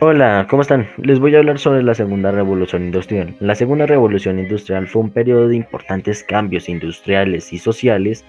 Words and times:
Hola, 0.00 0.48
¿cómo 0.50 0.62
están? 0.62 0.88
Les 0.98 1.20
voy 1.20 1.36
a 1.36 1.38
hablar 1.38 1.60
sobre 1.60 1.80
la 1.80 1.94
segunda 1.94 2.32
revolución 2.32 2.82
industrial. 2.82 3.36
La 3.38 3.54
segunda 3.54 3.86
revolución 3.86 4.40
industrial 4.40 4.88
fue 4.88 5.02
un 5.02 5.10
periodo 5.10 5.46
de 5.46 5.54
importantes 5.54 6.24
cambios 6.24 6.68
industriales 6.68 7.52
y 7.52 7.58
sociales, 7.58 8.24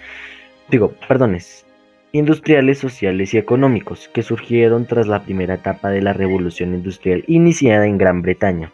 digo, 0.70 0.94
perdones, 1.08 1.66
industriales, 2.12 2.78
sociales 2.78 3.34
y 3.34 3.40
económicos 3.40 4.08
que 4.14 4.22
surgieron 4.22 4.86
tras 4.86 5.08
la 5.08 5.24
primera 5.24 5.56
etapa 5.56 5.90
de 5.90 6.04
la 6.04 6.14
revolución 6.14 6.76
industrial 6.76 7.24
iniciada 7.26 7.88
en 7.88 7.98
Gran 7.98 8.22
Bretaña. 8.22 8.72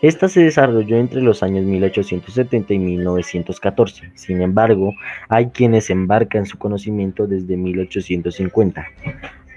Esta 0.00 0.28
se 0.28 0.44
desarrolló 0.44 0.96
entre 0.96 1.20
los 1.20 1.42
años 1.42 1.66
1870 1.66 2.72
y 2.72 2.78
1914. 2.78 4.12
Sin 4.14 4.40
embargo, 4.40 4.94
hay 5.28 5.50
quienes 5.50 5.90
embarcan 5.90 6.46
su 6.46 6.56
conocimiento 6.58 7.26
desde 7.26 7.58
1850. 7.58 8.86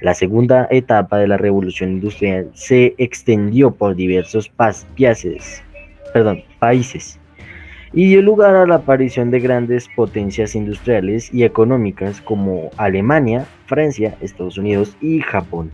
La 0.01 0.13
segunda 0.13 0.67
etapa 0.69 1.17
de 1.17 1.27
la 1.27 1.37
revolución 1.37 1.91
industrial 1.91 2.49
se 2.53 2.93
extendió 2.97 3.71
por 3.71 3.95
diversos 3.95 4.49
países, 4.49 5.63
perdón, 6.13 6.43
países 6.59 7.19
y 7.93 8.07
dio 8.09 8.21
lugar 8.21 8.55
a 8.55 8.67
la 8.67 8.75
aparición 8.75 9.31
de 9.31 9.39
grandes 9.39 9.87
potencias 9.95 10.55
industriales 10.55 11.33
y 11.33 11.43
económicas 11.43 12.21
como 12.21 12.69
Alemania, 12.77 13.45
Francia, 13.65 14.15
Estados 14.21 14.57
Unidos 14.57 14.95
y 15.01 15.21
Japón. 15.21 15.71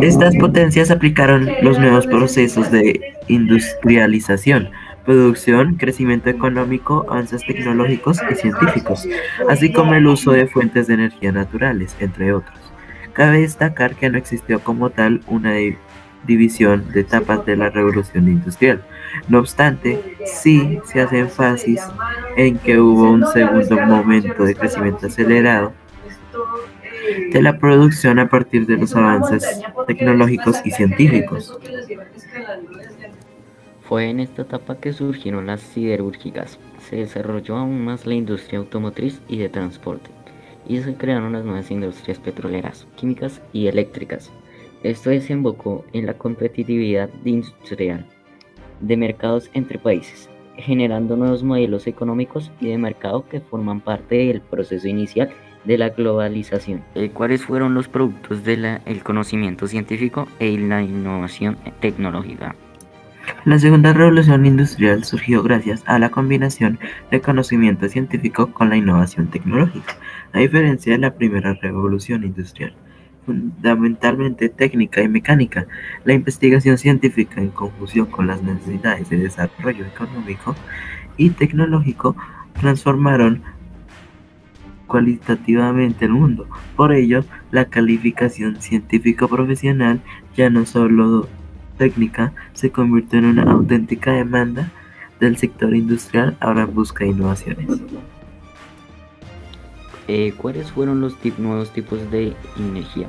Estas 0.00 0.36
potencias 0.36 0.90
aplicaron 0.90 1.48
los 1.62 1.78
nuevos 1.78 2.06
procesos 2.06 2.70
de 2.70 3.14
industrialización, 3.28 4.70
producción, 5.04 5.76
crecimiento 5.76 6.30
económico, 6.30 7.06
avances 7.08 7.42
tecnológicos 7.46 8.18
y 8.30 8.34
científicos, 8.34 9.06
así 9.48 9.72
como 9.72 9.94
el 9.94 10.06
uso 10.06 10.32
de 10.32 10.46
fuentes 10.46 10.86
de 10.86 10.94
energía 10.94 11.32
naturales, 11.32 11.96
entre 12.00 12.32
otros. 12.32 12.58
Cabe 13.12 13.40
destacar 13.40 13.96
que 13.96 14.08
no 14.10 14.18
existió 14.18 14.60
como 14.60 14.90
tal 14.90 15.20
una 15.26 15.54
división 16.26 16.90
de 16.92 17.00
etapas 17.00 17.44
de 17.46 17.56
la 17.56 17.70
revolución 17.70 18.28
industrial. 18.28 18.82
No 19.28 19.40
obstante, 19.40 20.16
sí 20.24 20.78
se 20.84 21.00
hace 21.00 21.18
énfasis 21.18 21.80
en 22.36 22.58
que 22.58 22.78
hubo 22.78 23.10
un 23.10 23.26
segundo 23.26 23.76
momento 23.86 24.44
de 24.44 24.54
crecimiento 24.54 25.06
acelerado 25.06 25.72
de 27.32 27.42
la 27.42 27.58
producción 27.58 28.18
a 28.18 28.28
partir 28.28 28.66
de 28.66 28.76
los 28.76 28.94
avances 28.94 29.60
tecnológicos 29.86 30.60
y 30.64 30.70
científicos. 30.70 31.58
Fue 33.90 34.08
en 34.08 34.20
esta 34.20 34.42
etapa 34.42 34.76
que 34.76 34.92
surgieron 34.92 35.48
las 35.48 35.60
siderúrgicas, 35.62 36.60
se 36.78 36.94
desarrolló 36.94 37.56
aún 37.56 37.84
más 37.84 38.06
la 38.06 38.14
industria 38.14 38.60
automotriz 38.60 39.20
y 39.26 39.38
de 39.38 39.48
transporte, 39.48 40.10
y 40.64 40.78
se 40.78 40.94
crearon 40.94 41.32
las 41.32 41.44
nuevas 41.44 41.72
industrias 41.72 42.20
petroleras, 42.20 42.86
químicas 42.94 43.42
y 43.52 43.66
eléctricas. 43.66 44.30
Esto 44.84 45.10
desembocó 45.10 45.84
en 45.92 46.06
la 46.06 46.14
competitividad 46.14 47.10
industrial 47.24 48.06
de 48.78 48.96
mercados 48.96 49.50
entre 49.54 49.80
países, 49.80 50.30
generando 50.56 51.16
nuevos 51.16 51.42
modelos 51.42 51.88
económicos 51.88 52.52
y 52.60 52.68
de 52.68 52.78
mercado 52.78 53.28
que 53.28 53.40
forman 53.40 53.80
parte 53.80 54.14
del 54.14 54.40
proceso 54.40 54.86
inicial 54.86 55.30
de 55.64 55.78
la 55.78 55.88
globalización. 55.88 56.84
¿Cuáles 57.12 57.44
fueron 57.44 57.74
los 57.74 57.88
productos 57.88 58.44
del 58.44 58.78
conocimiento 59.02 59.66
científico 59.66 60.28
e 60.38 60.56
la 60.56 60.80
innovación 60.80 61.58
tecnológica? 61.80 62.54
La 63.46 63.58
segunda 63.58 63.94
revolución 63.94 64.44
industrial 64.44 65.02
surgió 65.04 65.42
gracias 65.42 65.82
a 65.86 65.98
la 65.98 66.10
combinación 66.10 66.78
de 67.10 67.22
conocimiento 67.22 67.88
científico 67.88 68.52
con 68.52 68.68
la 68.68 68.76
innovación 68.76 69.28
tecnológica, 69.28 69.96
a 70.34 70.40
diferencia 70.40 70.92
de 70.92 70.98
la 70.98 71.14
primera 71.14 71.54
revolución 71.54 72.22
industrial, 72.22 72.74
fundamentalmente 73.24 74.50
técnica 74.50 75.00
y 75.00 75.08
mecánica. 75.08 75.66
La 76.04 76.12
investigación 76.12 76.76
científica 76.76 77.40
en 77.40 77.48
conjunción 77.48 78.06
con 78.06 78.26
las 78.26 78.42
necesidades 78.42 79.08
de 79.08 79.16
desarrollo 79.16 79.86
económico 79.86 80.54
y 81.16 81.30
tecnológico 81.30 82.16
transformaron 82.60 83.42
cualitativamente 84.86 86.04
el 86.04 86.10
mundo. 86.12 86.46
Por 86.76 86.92
ello, 86.92 87.24
la 87.52 87.64
calificación 87.64 88.60
científico 88.60 89.28
profesional 89.28 90.02
ya 90.36 90.50
no 90.50 90.66
solo 90.66 91.26
técnica 91.80 92.34
se 92.52 92.70
convirtió 92.70 93.18
en 93.20 93.24
una 93.24 93.50
auténtica 93.50 94.12
demanda 94.12 94.70
del 95.18 95.38
sector 95.38 95.74
industrial 95.74 96.36
ahora 96.38 96.66
busca 96.66 97.06
innovaciones. 97.06 97.80
Eh, 100.06 100.34
¿Cuáles 100.36 100.70
fueron 100.70 101.00
los 101.00 101.16
nuevos 101.38 101.72
tipos 101.72 101.98
de 102.10 102.34
energía? 102.58 103.08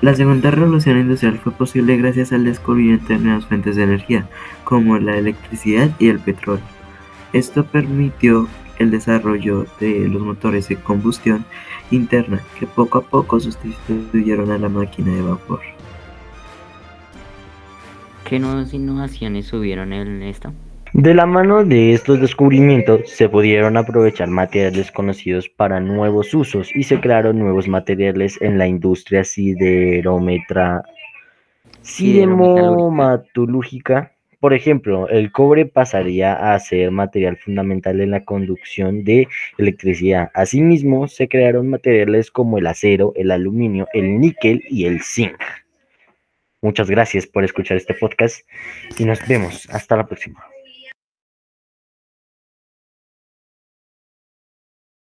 La 0.00 0.14
segunda 0.14 0.50
revolución 0.50 0.98
industrial 0.98 1.38
fue 1.40 1.52
posible 1.52 1.98
gracias 1.98 2.32
al 2.32 2.44
descubrimiento 2.44 3.08
de 3.08 3.18
nuevas 3.18 3.44
fuentes 3.44 3.76
de 3.76 3.82
energía, 3.82 4.26
como 4.64 4.98
la 4.98 5.18
electricidad 5.18 5.90
y 5.98 6.08
el 6.08 6.20
petróleo. 6.20 6.64
Esto 7.34 7.66
permitió 7.66 8.48
el 8.78 8.90
desarrollo 8.90 9.66
de 9.78 10.08
los 10.08 10.22
motores 10.22 10.68
de 10.68 10.76
combustión 10.76 11.44
interna 11.90 12.40
que 12.58 12.66
poco 12.66 12.98
a 12.98 13.02
poco 13.02 13.40
sustituyeron 13.40 14.50
a 14.50 14.58
la 14.58 14.70
máquina 14.70 15.12
de 15.12 15.20
vapor. 15.20 15.73
¿Qué 18.24 18.38
nuevas 18.38 18.72
innovaciones 18.72 19.52
hubieron 19.52 19.92
en 19.92 20.22
esta? 20.22 20.52
De 20.94 21.12
la 21.12 21.26
mano 21.26 21.62
de 21.64 21.92
estos 21.92 22.20
descubrimientos 22.20 23.10
se 23.10 23.28
pudieron 23.28 23.76
aprovechar 23.76 24.28
materiales 24.28 24.90
conocidos 24.90 25.48
para 25.48 25.78
nuevos 25.78 26.32
usos 26.32 26.74
y 26.74 26.84
se 26.84 27.00
crearon 27.00 27.38
nuevos 27.38 27.68
materiales 27.68 28.40
en 28.40 28.56
la 28.56 28.66
industria 28.66 29.24
siderometra. 29.24 30.82
Por 34.40 34.54
ejemplo, 34.54 35.08
el 35.08 35.32
cobre 35.32 35.66
pasaría 35.66 36.54
a 36.54 36.58
ser 36.60 36.90
material 36.92 37.36
fundamental 37.36 38.00
en 38.00 38.10
la 38.10 38.24
conducción 38.24 39.04
de 39.04 39.28
electricidad. 39.58 40.30
Asimismo, 40.32 41.08
se 41.08 41.28
crearon 41.28 41.68
materiales 41.68 42.30
como 42.30 42.56
el 42.56 42.66
acero, 42.68 43.12
el 43.16 43.30
aluminio, 43.30 43.86
el 43.92 44.18
níquel 44.18 44.62
y 44.70 44.86
el 44.86 45.02
zinc. 45.02 45.42
Muchas 46.64 46.88
gracias 46.88 47.26
por 47.26 47.44
escuchar 47.44 47.76
este 47.76 47.92
podcast 47.92 48.40
y 48.96 49.04
nos 49.04 49.20
vemos. 49.28 49.68
Hasta 49.70 49.98
la 49.98 50.06
próxima. 50.06 50.46